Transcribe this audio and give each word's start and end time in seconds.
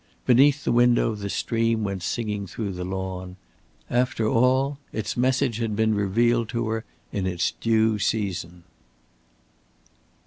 Beneath 0.25 0.63
the 0.63 0.71
window 0.71 1.13
the 1.13 1.29
stream 1.29 1.83
went 1.83 2.01
singing 2.01 2.47
through 2.47 2.71
the 2.71 2.83
lawn. 2.83 3.35
After 3.87 4.27
all, 4.27 4.79
its 4.91 5.15
message 5.15 5.57
had 5.59 5.75
been 5.75 5.93
revealed 5.93 6.49
to 6.49 6.69
her 6.69 6.85
in 7.11 7.27
its 7.27 7.51
due 7.61 7.99
season. 7.99 8.63